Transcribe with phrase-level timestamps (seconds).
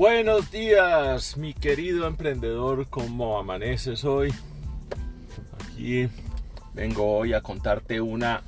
[0.00, 4.32] Buenos días, mi querido emprendedor, ¿cómo amaneces hoy?
[5.52, 6.08] Aquí
[6.72, 8.42] vengo hoy a contarte una,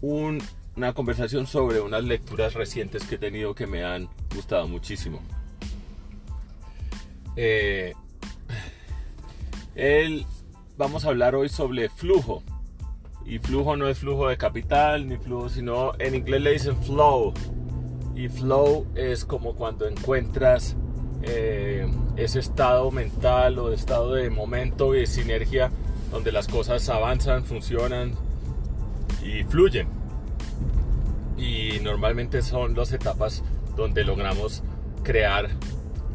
[0.00, 5.20] una conversación sobre unas lecturas recientes que he tenido que me han gustado muchísimo.
[7.34, 7.94] Eh,
[10.76, 12.44] vamos a hablar hoy sobre flujo.
[13.26, 17.34] Y flujo no es flujo de capital ni flujo, sino en inglés le dicen flow
[18.18, 20.74] y flow es como cuando encuentras
[21.22, 25.70] eh, ese estado mental o estado de momento y de sinergia
[26.10, 28.14] donde las cosas avanzan, funcionan
[29.22, 29.86] y fluyen.
[31.36, 33.44] Y normalmente son las etapas
[33.76, 34.64] donde logramos
[35.04, 35.48] crear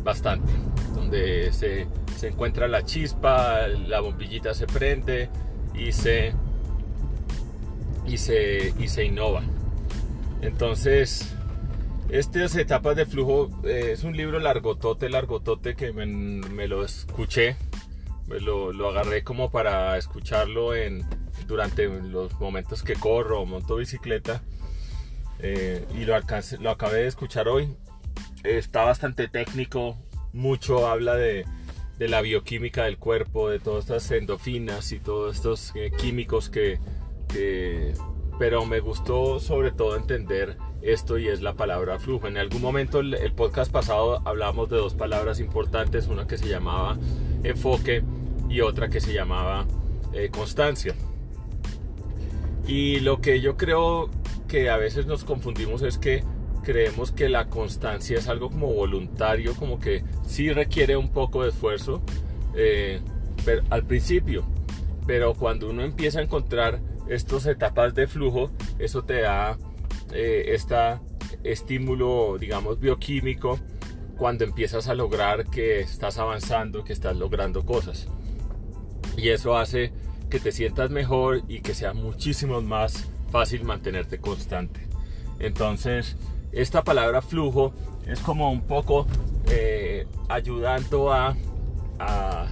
[0.04, 0.52] bastante,
[0.94, 5.30] donde se, se encuentra la chispa, la bombillita se prende
[5.74, 6.34] y se,
[8.06, 9.42] y se, y se innova.
[10.42, 11.34] Entonces,
[12.14, 17.56] estas etapas de flujo eh, es un libro largotote, largotote que me, lo escuché,
[18.28, 21.04] me lo, agarré como para escucharlo en,
[21.48, 24.44] durante los momentos que corro o monto bicicleta
[25.40, 26.14] eh, y lo,
[26.60, 27.76] lo acabé de escuchar hoy.
[28.44, 29.98] Está bastante técnico,
[30.34, 31.46] mucho habla de,
[31.98, 36.78] la bioquímica del cuerpo, de todas estas endorfinas y todos estos eh, químicos que,
[38.38, 42.28] Pero me gustó sobre todo entender esto y es la palabra flujo.
[42.28, 46.98] En algún momento el, podcast pasado hablábamos de dos palabras importantes, una que se llamaba
[47.44, 48.04] enfoque
[48.50, 49.66] y otra que se llamaba
[50.14, 50.94] eh, constancia.
[52.68, 54.10] Y lo que yo creo
[54.48, 56.24] que a veces nos confundimos es que
[56.64, 61.50] creemos que la constancia es algo como voluntario, como que sí requiere un poco de
[61.50, 62.02] esfuerzo
[62.56, 63.02] eh,
[63.70, 64.46] al principio,
[65.06, 69.58] pero cuando uno empieza a encontrar estas etapas de flujo, eso te da
[70.12, 70.76] eh, este
[71.44, 73.60] estímulo, digamos, bioquímico
[74.18, 78.08] cuando empiezas a lograr que estás avanzando, que estás logrando cosas.
[79.18, 79.92] Y eso hace
[80.30, 84.88] que te sientas mejor y que sea muchísimo más fácil mantenerte constante.
[85.40, 86.16] Entonces,
[86.52, 87.74] esta palabra flujo
[88.08, 89.08] es como un poco
[89.48, 91.36] eh, ayudando a,
[92.00, 92.48] a,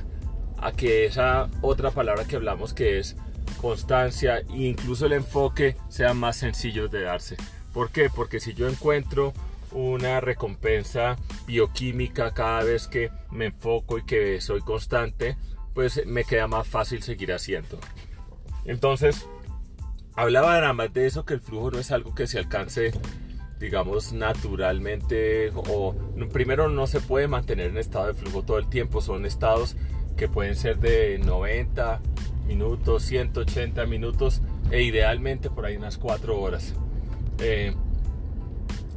[0.58, 3.16] a, que esa otra palabra que hablamos que es
[3.62, 7.38] constancia e incluso el enfoque sean más sencillos de darse.
[7.74, 8.10] ¿Por qué?
[8.10, 9.34] Porque si yo encuentro
[9.72, 15.38] una recompensa bioquímica cada vez que me enfoco y que soy constante,
[15.74, 17.80] pues me queda más fácil seguir haciendo.
[18.66, 19.28] Entonces,
[20.16, 22.92] hablaba nada más de eso, que el flujo no es algo que se alcance,
[23.60, 25.96] digamos, naturalmente, o
[26.34, 29.78] primero no se puede mantener en estado de flujo todo el tiempo, son estados
[30.18, 32.02] que pueden ser de 90
[32.52, 34.42] minutos, 180 minutos
[34.72, 36.74] e idealmente por ahí unas 4 horas.
[37.40, 37.74] Eh,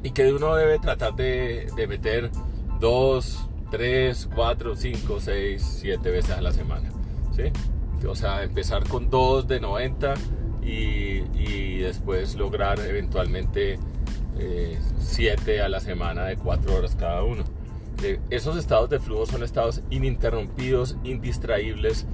[0.02, 2.30] y que uno debe tratar de, meter
[2.80, 6.90] 2, 3, 4, 5, 6, 7 veces a la semana.
[7.34, 7.44] ¿sí?
[8.06, 10.14] O sea, empezar con 2 de 90
[10.62, 13.78] y, y después lograr eventualmente
[14.98, 17.44] 7 eh, a la semana de 4 horas cada uno.
[18.02, 22.06] Eh, esos estados de flujo son estados ininterrumpidos, indistraíbles,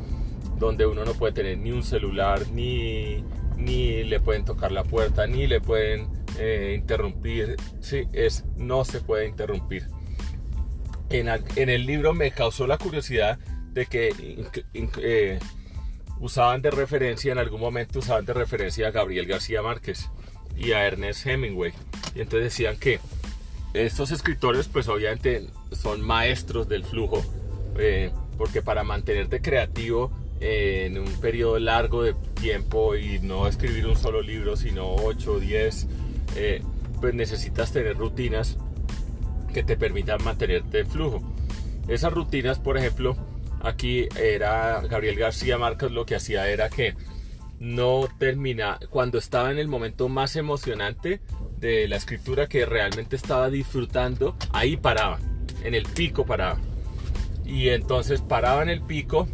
[0.60, 3.25] donde uno no puede tener ni un celular, ni,
[3.56, 7.56] ni le pueden tocar la puerta, ni le pueden eh, interrumpir.
[7.81, 9.88] Sí, es no se puede interrumpir.
[11.09, 11.28] En,
[11.69, 13.38] el libro me causó la curiosidad
[13.72, 14.15] de que
[15.03, 15.38] eh,
[16.21, 20.09] usaban de referencia, en algún momento usaban de referencia a Gabriel García Márquez
[20.56, 21.72] y a Ernest Hemingway.
[22.15, 23.00] Y entonces decían que
[23.72, 27.25] estos escritores pues obviamente son maestros del flujo,
[27.78, 33.97] eh, porque para mantenerte creativo en un periodo largo de tiempo y no escribir un
[33.97, 35.87] solo libro, sino 8 o 10,
[37.01, 38.56] pues necesitas tener rutinas
[39.53, 41.23] que te permitan mantenerte en flujo.
[41.89, 43.17] Esas rutinas, por ejemplo,
[43.61, 46.95] aquí era Gabriel García Márquez lo que hacía era que
[47.59, 51.21] no termina, cuando estaba en el momento más emocionante
[51.59, 55.19] de la escritura que realmente estaba disfrutando, ahí paraba,
[55.63, 56.59] en el pico paraba.
[57.45, 59.28] Y entonces paraba en el pico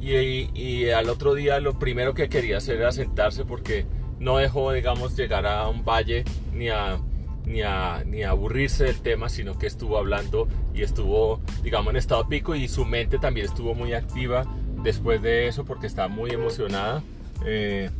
[0.00, 3.86] y, al otro día lo primero que quería hacer era sentarse porque
[4.18, 6.98] no dejó, digamos, llegar a un valle ni a,
[7.44, 12.28] ni a, ni aburrirse del tema, sino que estuvo hablando y estuvo, digamos, en estado
[12.28, 14.44] pico y su mente también estuvo muy activa
[14.82, 17.02] después de eso porque estaba muy emocionada.
[17.44, 17.90] Eh,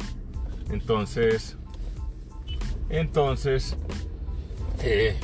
[0.70, 1.56] entonces,
[2.90, 3.76] entonces,
[4.82, 5.16] eh,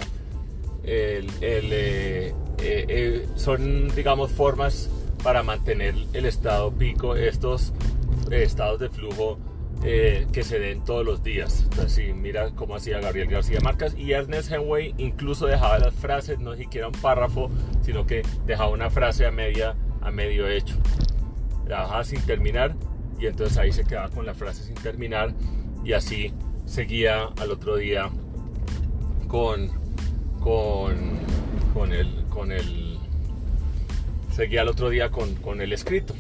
[0.85, 2.35] eh,
[3.37, 4.91] son, digamos, formas
[5.25, 7.73] para mantener el estado pico, estos
[8.31, 9.39] estados de flujo
[9.83, 11.63] eh, que se den todos los días.
[11.65, 16.55] Entonces, mira cómo hacía Gabriel García Márquez y Ernest Hemingway incluso dejaba las frases, no
[16.55, 17.51] siquiera un párrafo,
[17.83, 20.77] sino que dejaba una frase a, media, a medio hecho.
[21.67, 22.75] La dejaba sin terminar
[23.19, 25.33] y entonces ahí se quedaba con la frase sin terminar
[25.83, 26.35] y así
[26.67, 28.11] seguía al otro día
[29.27, 29.69] con,
[30.41, 31.19] con,
[31.73, 32.84] con, el, con el,
[34.35, 36.15] seguía al otro día con, con el escrito.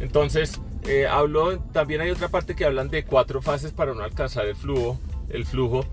[0.00, 4.46] Entonces, eh, habló, también hay otra parte que hablan de cuatro fases para no alcanzar
[4.46, 4.98] el flujo,
[5.28, 5.84] el flujo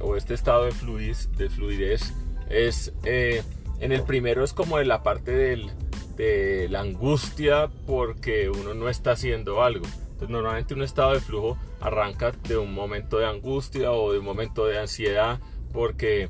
[0.00, 2.12] o este estado de, fluidez, de fluidez.
[2.48, 3.42] Es, eh,
[3.80, 5.70] en el primero es como de la parte del,
[6.16, 9.86] de la angustia porque uno no está haciendo algo.
[9.86, 14.24] Entonces normalmente un estado de flujo arranca de un momento de angustia o de un
[14.24, 15.40] momento de ansiedad
[15.72, 16.28] porque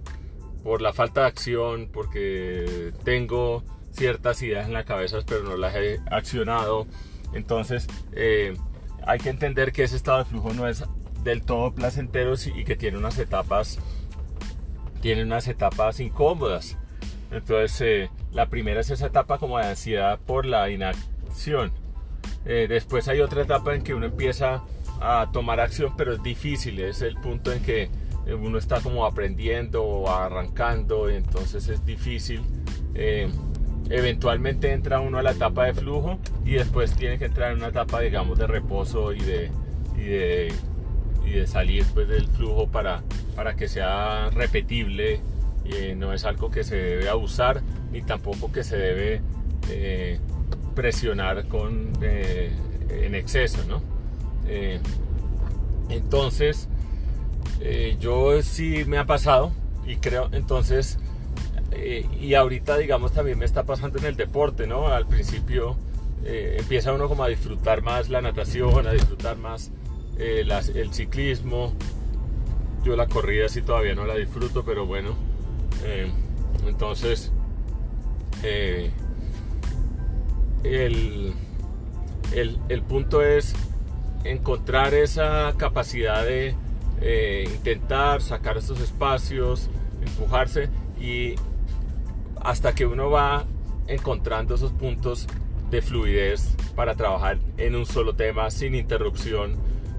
[0.62, 5.74] por la falta de acción, porque tengo ciertas ideas en la cabeza pero no las
[5.76, 6.86] he accionado
[7.32, 8.56] entonces, eh,
[9.06, 10.84] hay que entender que ese estado de flujo no es
[11.24, 13.78] del todo placentero y que tiene unas etapas,
[15.00, 16.76] tiene unas etapas incómodas.
[17.30, 21.72] Entonces, eh, la primera es esa etapa como de ansiedad por la inacción.
[22.44, 24.62] Eh, después hay otra etapa en que uno empieza
[25.00, 26.80] a tomar acción, pero es difícil.
[26.80, 27.88] Es el punto en que
[28.26, 32.42] uno está como aprendiendo o arrancando, entonces es difícil
[33.92, 37.68] eventualmente entra uno a la etapa de flujo y después tiene que entrar en una
[37.68, 39.50] etapa, digamos, de reposo y de,
[39.96, 40.02] y
[41.30, 43.02] de, salir pues, del flujo para,
[43.36, 45.20] para que sea repetible.
[45.64, 47.62] y no es algo que se debe abusar
[47.92, 49.20] ni tampoco que se debe
[49.68, 50.18] eh,
[50.74, 52.50] presionar con, eh,
[52.88, 53.58] en exceso.
[53.68, 53.82] ¿no?
[54.46, 54.80] Eh,
[55.90, 56.68] entonces,
[58.00, 59.52] yo sí me ha pasado
[59.86, 60.98] y creo entonces
[61.74, 64.88] eh, y ahorita, digamos, también me está pasando en el deporte, ¿no?
[64.88, 65.76] Al principio
[66.24, 69.70] eh, empieza uno como a disfrutar más la natación, a disfrutar más
[70.18, 71.72] eh, el ciclismo.
[72.84, 75.14] Yo la corrida sí todavía no la disfruto, pero bueno.
[76.66, 77.32] entonces,
[78.42, 78.92] el,
[82.32, 83.54] el, el punto es
[84.24, 86.54] encontrar esa capacidad de
[87.54, 89.68] intentar sacar esos espacios,
[90.04, 90.68] empujarse
[91.00, 91.36] y
[92.44, 93.44] hasta que uno va
[93.86, 95.26] encontrando esos puntos
[95.70, 99.56] de fluidez para trabajar en un solo tema sin interrupción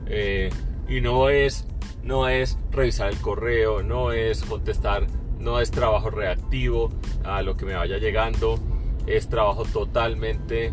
[0.08, 0.50] eh,
[0.88, 1.66] y no es
[2.04, 5.08] no es revisar el correo no es contestar
[5.40, 6.92] no es trabajo reactivo
[7.24, 8.60] a lo que me vaya llegando
[9.08, 10.72] es trabajo totalmente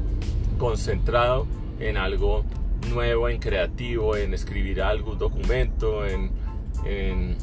[0.59, 1.47] concentrado
[1.79, 2.45] en algo
[2.91, 6.31] nuevo en creativo en escribir algún documento en,
[6.85, 7.37] en,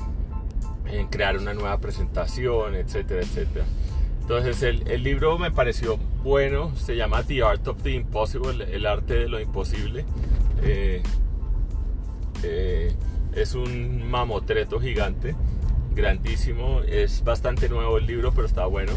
[0.85, 3.65] en crear una nueva presentación etcétera etcétera
[4.29, 9.13] entonces el, libro me pareció bueno, se llama The Art of the Impossible, el arte
[9.13, 10.03] de lo imposible.
[10.61, 11.01] Eh,
[12.43, 12.93] eh,
[13.33, 15.33] es un mamotreto gigante,
[15.95, 18.91] grandísimo, es bastante nuevo el libro, pero está bueno.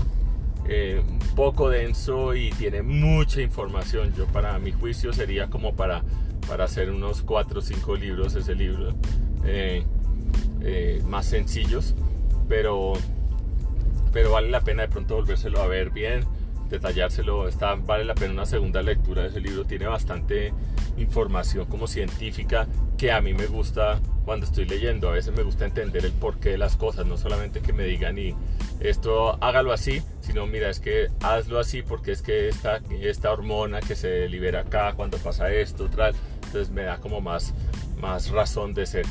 [0.68, 1.00] Eh,
[1.36, 4.12] poco denso y tiene mucha información.
[4.16, 6.02] Yo para mi juicio sería como para,
[6.48, 8.96] para hacer unos 4 o 5 libros ese libro,
[11.06, 11.94] más sencillos,
[12.48, 12.94] pero
[14.12, 16.24] pero vale la pena de pronto volvérselo a ver bien,
[16.68, 20.54] detallárselo, está, vale la pena una segunda lectura de ese libro, tiene bastante
[20.96, 25.64] información como científica que a mí me gusta cuando estoy leyendo, a veces me gusta
[25.64, 28.34] entender el porqué de las cosas, no solamente que me digan y
[28.78, 33.80] esto hágalo así, sino mira, es que hazlo así porque es que esta, esta hormona
[33.80, 36.14] que se libera acá cuando pasa esto, tal,
[36.44, 37.54] entonces me da como más,
[38.00, 39.06] más razón de ser.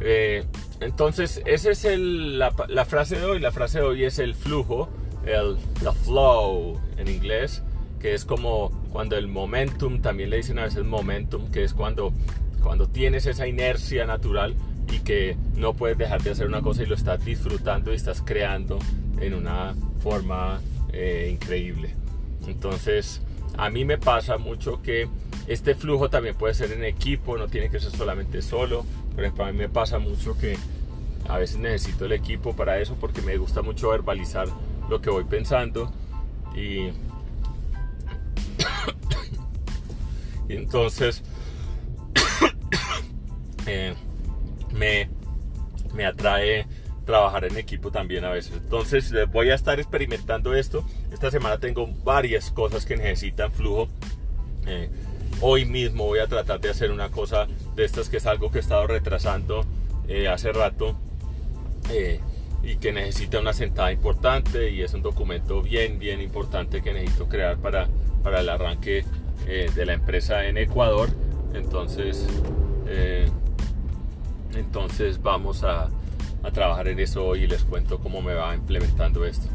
[0.00, 0.44] Eh,
[0.80, 2.52] entonces, esa es la,
[2.84, 3.38] frase de hoy.
[3.38, 4.88] La frase de hoy es el flujo,
[5.24, 5.56] el
[6.04, 7.62] flow en inglés,
[8.00, 12.12] que es como cuando el momentum, también le dicen a veces momentum, que es cuando,
[12.62, 14.54] cuando tienes esa inercia natural
[14.90, 18.22] y que no puedes dejar de hacer una cosa y lo estás disfrutando y estás
[18.22, 18.78] creando
[19.20, 20.60] en una forma
[20.92, 21.94] eh, increíble.
[22.46, 23.20] Entonces,
[23.56, 25.08] a mí me pasa mucho que
[25.46, 28.84] este flujo también puede ser en equipo, no tiene que ser solamente solo.
[29.20, 30.56] Por ejemplo, a mí me pasa mucho que
[31.28, 34.48] a veces necesito el equipo para eso porque me gusta mucho verbalizar
[34.88, 35.92] lo que voy pensando
[36.56, 36.88] y,
[40.48, 41.22] entonces
[43.66, 43.94] eh,
[44.72, 45.10] me,
[45.92, 46.66] me atrae
[47.04, 48.54] trabajar en equipo también a veces.
[48.56, 50.82] Entonces voy a estar experimentando esto.
[51.12, 53.86] Esta semana tengo varias cosas que necesitan flujo.
[54.66, 54.88] Eh,
[55.40, 58.58] hoy mismo voy a tratar de hacer una cosa de estas que es algo que
[58.58, 59.64] he estado retrasando
[60.08, 60.96] eh, hace rato
[61.90, 62.20] eh,
[62.62, 67.28] y que necesita una sentada importante y es un documento bien, bien importante que necesito
[67.28, 67.88] crear para,
[68.22, 69.04] para el arranque
[69.46, 71.08] eh, de la empresa en Ecuador.
[71.54, 72.26] Entonces
[72.92, 73.28] Eh,
[74.56, 75.90] entonces vamos a,
[76.42, 79.46] a trabajar en eso hoy y les cuento cómo me va implementando esto.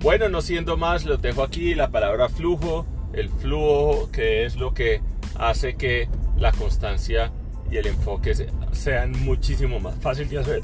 [0.00, 4.72] Bueno, no siendo más, lo dejo aquí, la palabra flujo, el flujo que es lo
[4.72, 5.02] que
[5.40, 7.32] hace que la constancia
[7.70, 8.34] y el enfoque
[8.72, 10.62] sean muchísimo más fácil de hacer.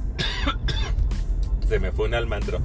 [1.68, 2.59] Se me fue un almendro.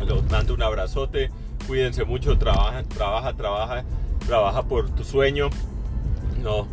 [0.00, 1.30] Los mando un abrazote,
[1.66, 3.84] cuídense mucho, trabaja, trabaja, trabaja,
[4.26, 5.50] trabaja por tu sueño,
[6.42, 6.66] no,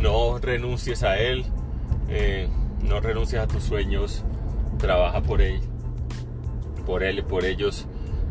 [0.00, 1.44] no renuncies a él,
[2.08, 2.48] eh,
[2.82, 4.24] no renuncies a tus sueños,
[4.78, 5.60] trabaja por él,
[6.86, 7.86] por él y por ellos.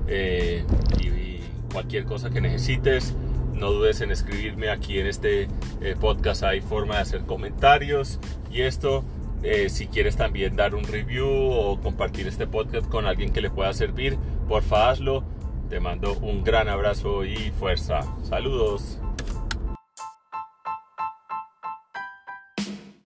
[0.07, 0.65] Eh,
[0.99, 1.19] y,
[1.71, 3.15] cualquier cosa que necesites,
[3.59, 5.47] no dudes en escribirme aquí en este
[5.81, 6.43] eh, podcast.
[6.43, 8.19] Hay forma de hacer comentarios
[8.51, 9.03] y esto.
[9.43, 13.49] Eh, si quieres también dar un review o compartir este podcast con alguien que le
[13.49, 15.23] pueda servir, porfa hazlo.
[15.69, 18.01] Te mando un gran abrazo y fuerza.
[18.23, 18.99] Saludos.